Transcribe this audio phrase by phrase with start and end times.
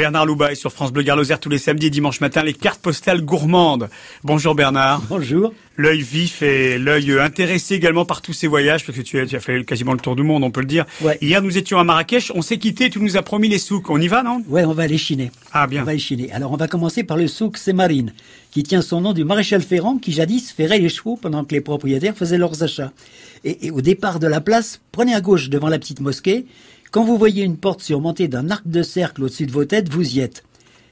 [0.00, 3.20] Bernard Loubaye sur France Bleu Garloser tous les samedis et dimanches matin, les cartes postales
[3.20, 3.90] gourmandes.
[4.24, 5.02] Bonjour Bernard.
[5.10, 5.52] Bonjour.
[5.76, 9.36] L'œil vif et l'œil intéressé également par tous ces voyages, parce que tu as, tu
[9.36, 10.86] as, fait quasiment le tour du monde, on peut le dire.
[11.02, 11.18] Ouais.
[11.20, 13.90] Hier, nous étions à Marrakech, on s'est quitté, tu nous as promis les souks.
[13.90, 14.42] On y va, non?
[14.48, 15.32] Ouais, on va aller chiner.
[15.52, 15.82] Ah bien.
[15.82, 16.32] On va aller chiner.
[16.32, 18.14] Alors, on va commencer par le souk Semarine,
[18.52, 21.60] qui tient son nom du maréchal Ferrand, qui jadis ferrait les chevaux pendant que les
[21.60, 22.92] propriétaires faisaient leurs achats.
[23.44, 26.46] Et, et au départ de la place, prenez à gauche devant la petite mosquée.
[26.90, 30.16] Quand vous voyez une porte surmontée d'un arc de cercle au-dessus de vos têtes, vous
[30.16, 30.42] y êtes.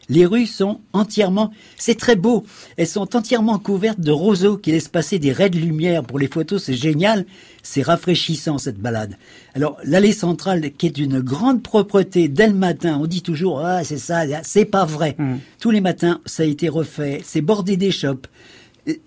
[0.08, 2.46] Les rues sont entièrement, c'est très beau,
[2.78, 6.28] elles sont entièrement couvertes de roseaux qui laissent passer des raies de lumière pour les
[6.28, 7.26] photos, c'est génial,
[7.62, 9.18] c'est rafraîchissant cette balade.
[9.54, 13.84] Alors l'allée centrale qui est d'une grande propreté dès le matin, on dit toujours ah
[13.84, 15.14] c'est ça, c'est pas vrai.
[15.18, 15.36] Mm.
[15.60, 18.28] Tous les matins ça a été refait, c'est bordé d'échoppes,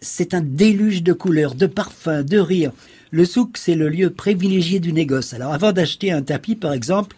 [0.01, 2.71] c'est un déluge de couleurs, de parfums, de rires.
[3.11, 5.33] Le souk c'est le lieu privilégié du négoce.
[5.33, 7.15] Alors avant d'acheter un tapis par exemple,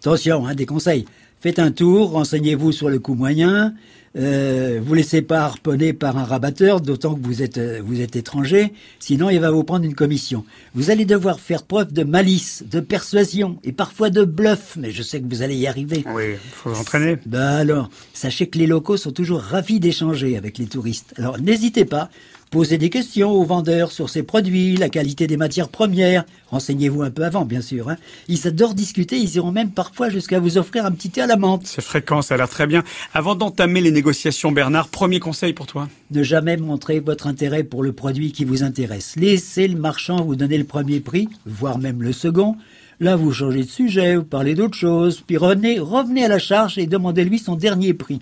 [0.00, 1.06] attention, hein, des conseils.
[1.40, 3.74] Faites un tour, renseignez-vous sur le coût moyen.
[4.16, 8.16] Euh, vous laissez pas harponner par un rabatteur, d'autant que vous êtes euh, vous êtes
[8.16, 8.72] étranger.
[8.98, 10.44] Sinon, il va vous prendre une commission.
[10.74, 14.76] Vous allez devoir faire preuve de malice, de persuasion et parfois de bluff.
[14.76, 16.04] Mais je sais que vous allez y arriver.
[16.12, 17.18] Oui, faut s'entraîner.
[17.24, 21.14] Ben alors, sachez que les locaux sont toujours ravis d'échanger avec les touristes.
[21.16, 22.10] Alors n'hésitez pas,
[22.50, 26.24] posez des questions aux vendeurs sur ces produits, la qualité des matières premières.
[26.48, 27.88] Renseignez-vous un peu avant, bien sûr.
[27.88, 27.96] Hein.
[28.26, 31.36] Ils adorent discuter, ils iront même parfois jusqu'à vous offrir un petit thé à la
[31.36, 31.62] menthe.
[31.64, 32.82] C'est fréquent, ça a l'air très bien.
[33.14, 37.82] Avant d'entamer les négociations, Bernard, premier conseil pour toi Ne jamais montrer votre intérêt pour
[37.82, 39.14] le produit qui vous intéresse.
[39.16, 42.56] Laissez le marchand vous donner le premier prix, voire même le second.
[42.98, 46.78] Là, vous changez de sujet, vous parlez d'autre chose, puis revenez, revenez à la charge
[46.78, 48.20] et demandez-lui son dernier prix.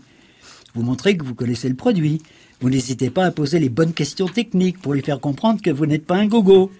[0.74, 2.22] Vous montrez que vous connaissez le produit.
[2.60, 5.86] Vous n'hésitez pas à poser les bonnes questions techniques pour lui faire comprendre que vous
[5.86, 6.72] n'êtes pas un gogo.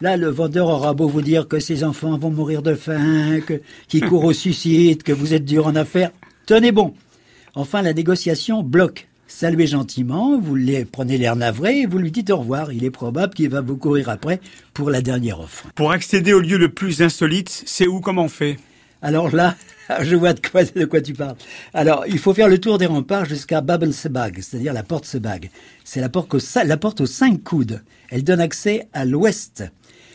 [0.00, 3.60] Là, le vendeur aura beau vous dire que ses enfants vont mourir de faim, que,
[3.88, 6.12] qu'il court au suicide, que vous êtes dur en affaires.
[6.46, 6.94] Tenez bon.
[7.54, 9.08] Enfin, la négociation bloque.
[9.26, 12.72] Saluez gentiment, vous les prenez l'air navré et vous lui dites au revoir.
[12.72, 14.40] Il est probable qu'il va vous courir après
[14.74, 15.68] pour la dernière offre.
[15.76, 18.56] Pour accéder au lieu le plus insolite, c'est où, comment on fait?
[19.02, 19.56] Alors là,
[20.00, 21.36] je vois de quoi, de quoi tu parles.
[21.74, 25.50] Alors, il faut faire le tour des remparts jusqu'à Bab el-Sebag, c'est-à-dire la porte Sebag.
[25.84, 26.34] C'est la porte,
[26.64, 27.82] la porte aux cinq coudes.
[28.10, 29.64] Elle donne accès à l'ouest.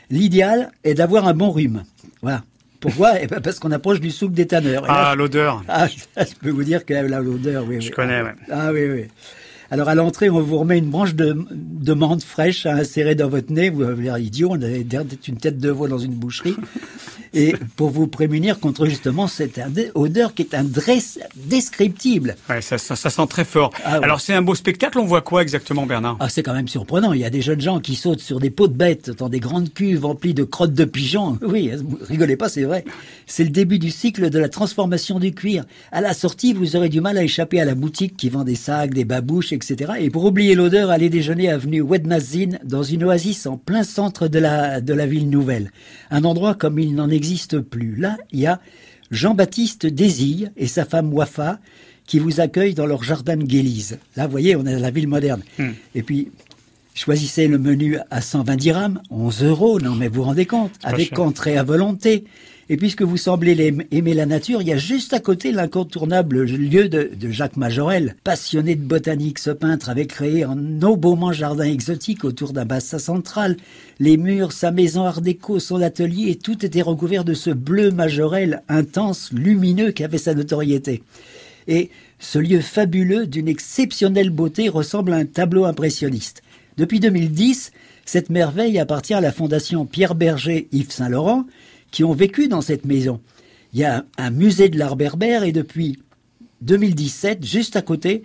[0.09, 1.83] L'idéal est d'avoir un bon rhume.
[2.21, 2.43] Voilà.
[2.85, 3.21] Pourquoi?
[3.21, 4.85] Eh ben Parce qu'on approche du souk des tanneurs.
[4.85, 5.63] Et là, Ah, l'odeur.
[5.69, 7.91] ah, je peux vous dire que là, l'odeur, oui, Je oui.
[7.91, 8.21] connais.
[8.51, 9.03] Ah oui, oui.
[9.71, 13.27] Alors à l'entrée, on vous remet une branche de, de menthe fraîche à insérer dans
[13.27, 13.69] votre nez.
[13.71, 16.55] Vous avez l'air idiot, on a l'air d'être une tête de veau dans une boucherie.
[17.35, 19.59] Et pour vous prémunir contre justement cette
[19.93, 22.35] odeur qui est indescriptible.
[22.49, 23.71] Ouais, ça, ça, ça sent très fort.
[23.83, 24.05] Ah ouais.
[24.05, 26.17] Alors, c'est un beau spectacle, on voit quoi exactement, Bernard?
[26.19, 27.13] Ah, c'est quand même surprenant.
[27.13, 29.39] Il y a des jeunes gens qui sautent sur des pots de bêtes dans des
[29.41, 31.37] grandes cuves remplies de crottes de pigeons.
[31.55, 32.83] Oui, vous rigolez pas, c'est vrai.
[33.27, 35.63] C'est le début du cycle de la transformation du cuir.
[35.91, 38.55] À la sortie, vous aurez du mal à échapper à la boutique qui vend des
[38.55, 39.93] sacs, des babouches, etc.
[39.99, 44.39] Et pour oublier l'odeur, allez déjeuner avenue Wednazine dans une oasis en plein centre de
[44.39, 45.71] la, de la ville nouvelle.
[46.11, 47.24] Un endroit comme il n'en existe
[47.69, 47.95] plus.
[47.95, 48.59] Là, il y a
[49.11, 51.59] Jean-Baptiste Désille et sa femme Wafa
[52.05, 53.97] qui vous accueillent dans leur jardin de Guélise.
[54.15, 55.41] Là, vous voyez, on est dans la ville moderne.
[55.95, 56.31] Et puis,
[56.93, 61.17] choisissez le menu à 120 dirhams, 11 euros, non mais vous vous rendez compte, avec
[61.19, 62.25] entrée à volonté.
[62.67, 66.89] Et puisque vous semblez aimer la nature, il y a juste à côté l'incontournable lieu
[66.89, 68.15] de, Jacques Majorel.
[68.23, 73.57] Passionné de botanique, ce peintre avait créé un obomant jardin exotique autour d'un bassin central.
[73.99, 78.63] Les murs, sa maison art déco, son atelier, tout était recouvert de ce bleu Majorel
[78.67, 81.03] intense, lumineux qui avait sa notoriété.
[81.67, 86.41] Et ce lieu fabuleux d'une exceptionnelle beauté ressemble à un tableau impressionniste.
[86.77, 87.71] Depuis 2010,
[88.05, 91.45] cette merveille appartient à la fondation Pierre Berger Yves Saint-Laurent
[91.95, 93.21] qui ont vécu dans cette maison.
[93.71, 95.97] Il y a un musée de l'art berbère et depuis
[96.61, 98.23] 2017, juste à côté,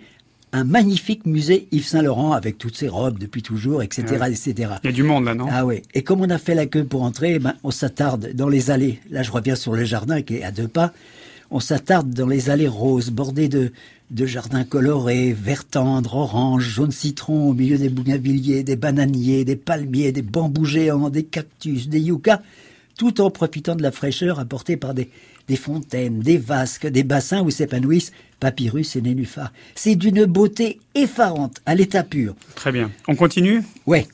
[0.51, 4.31] un magnifique musée Yves Saint-Laurent avec toutes ses robes depuis toujours, etc., Ouais.
[4.33, 4.73] etc.
[4.83, 5.47] Il y a du monde là, non?
[5.49, 5.83] Ah oui.
[5.93, 8.99] Et comme on a fait la queue pour entrer, ben, on s'attarde dans les allées.
[9.09, 10.91] Là, je reviens sur le jardin qui est à deux pas.
[11.49, 13.71] On s'attarde dans les allées roses, bordées de,
[14.09, 19.55] de jardins colorés, vert tendre, orange, jaune citron, au milieu des bougainvilliers, des bananiers, des
[19.55, 22.41] palmiers, des bambous géants, des cactus, des yuccas,
[22.97, 25.09] tout en profitant de la fraîcheur apportée par des,
[25.47, 29.51] des fontaines, des vasques, des bassins où s'épanouissent papyrus et nénuphars.
[29.75, 32.35] C'est d'une beauté effarante, à l'état pur.
[32.55, 32.91] Très bien.
[33.07, 33.61] On continue?
[33.85, 34.07] Ouais,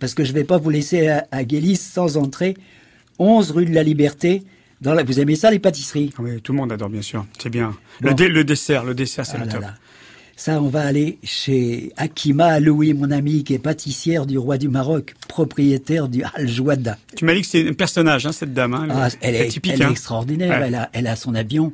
[0.00, 2.56] parce que je vais pas vous laisser à, à Guélis sans entrée.
[3.18, 4.42] 11 rue de la Liberté.
[4.82, 5.02] Dans la...
[5.02, 6.12] Vous aimez ça, les pâtisseries?
[6.18, 7.24] Oui, tout le monde adore, bien sûr.
[7.38, 7.74] C'est bien.
[8.02, 8.08] Bon.
[8.10, 9.60] Le, dé- le dessert, le dessert, c'est Ah le là top.
[9.62, 9.74] là.
[10.38, 14.68] Ça, on va aller chez Akima Louis, mon ami, qui est pâtissière du roi du
[14.68, 16.98] Maroc, propriétaire du Al Jouada.
[17.16, 18.74] Tu m'as dit que c'est un personnage, hein, cette dame.
[18.74, 19.72] Hein, Ah, elle est, typique.
[19.74, 19.90] elle est hein.
[19.90, 20.60] extraordinaire.
[20.60, 20.66] Ouais.
[20.66, 21.72] Elle, a, elle a son avion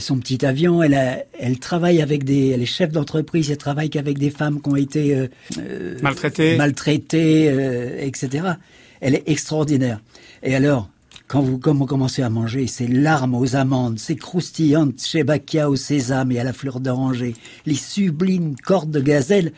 [0.00, 3.88] son petit avion, elle, a, elle travaille avec des, elle est chef d'entreprise, elle travaille
[3.88, 6.56] qu'avec des femmes qui ont été euh, euh, Maltraité.
[6.56, 8.46] maltraitées, euh, etc.
[9.00, 10.00] Elle est extraordinaire.
[10.42, 10.90] Et alors,
[11.28, 15.76] quand vous, comme vous commencez à manger, ces larmes aux amandes, ces croustillantes chebakia au
[15.76, 17.34] sésame et à la fleur d'oranger,
[17.66, 19.52] les sublimes cordes de gazelle,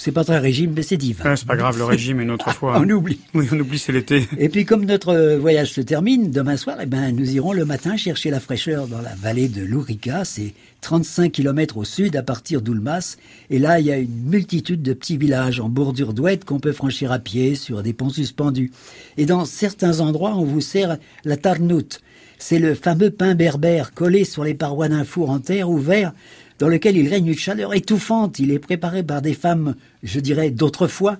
[0.00, 1.24] c'est pas très régime, mais c'est divin.
[1.26, 2.78] Ah, c'est pas grave, le régime une autre fois.
[2.78, 3.20] On oublie.
[3.34, 4.26] Oui, on oublie, c'est l'été.
[4.38, 7.64] Et puis comme notre euh, voyage se termine demain soir, eh ben nous irons le
[7.64, 12.22] matin chercher la fraîcheur dans la vallée de l'Ourika, c'est 35 km au sud à
[12.22, 13.16] partir d'Oulmas
[13.50, 16.72] et là il y a une multitude de petits villages en bordure d'oued qu'on peut
[16.72, 18.70] franchir à pied sur des ponts suspendus.
[19.16, 22.00] Et dans certains endroits, on vous sert la tarnout.
[22.38, 26.12] C'est le fameux pain berbère collé sur les parois d'un four en terre ouvert
[26.58, 28.38] dans lequel il règne une chaleur étouffante.
[28.38, 31.18] Il est préparé par des femmes, je dirais, d'autrefois,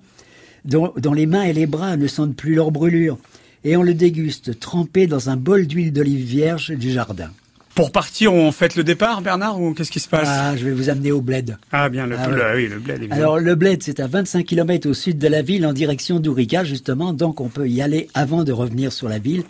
[0.65, 3.19] dont, dont les mains et les bras ne sentent plus leur brûlure.
[3.65, 7.31] Et on le déguste trempé dans un bol d'huile d'olive vierge du jardin.
[7.75, 10.73] Pour partir, on fête le départ, Bernard, ou qu'est-ce qui se passe Ah, je vais
[10.73, 11.57] vous amener au bled.
[11.71, 12.53] Ah, bien, le, Ah, le- ouais.
[12.57, 13.21] oui, le bled, évidemment.
[13.21, 16.65] Alors le bled, c'est à 25 km au sud de la ville en direction d'Ourika,
[16.65, 19.45] justement, donc on peut y aller avant de revenir sur la ville.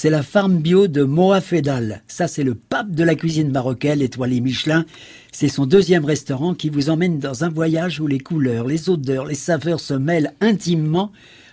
[0.00, 2.02] C'est la farm bio de Moa Fedal.
[2.06, 4.84] Ça, c'est le pape de la cuisine marocaine, étoilé Michelin.
[5.32, 9.26] C'est son deuxième restaurant qui vous emmène dans un voyage où les couleurs, les odeurs,
[9.26, 11.10] les saveurs se mêlent intimement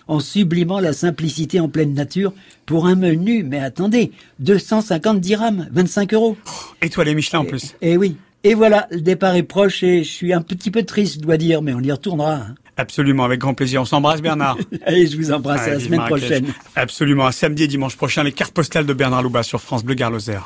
[0.07, 2.33] en sublimant la simplicité en pleine nature
[2.67, 4.11] pour un menu, mais attendez,
[4.41, 6.37] 250 dirhams, 25 euros.
[6.83, 7.73] Étoilé Michelin en plus.
[7.81, 8.15] Et oui.
[8.43, 11.37] Et voilà, le départ est proche et je suis un petit peu triste, je dois
[11.37, 12.35] dire, mais on y retournera.
[12.35, 12.55] hein.
[12.77, 13.81] Absolument, avec grand plaisir.
[13.81, 14.57] On s'embrasse, Bernard.
[14.85, 16.19] Allez, je vous embrasse à la semaine Marrakech.
[16.27, 16.53] prochaine.
[16.75, 19.95] Absolument, à samedi et dimanche prochain, les cartes postales de Bernard Louba sur France Bleu
[19.95, 20.39] Garloser.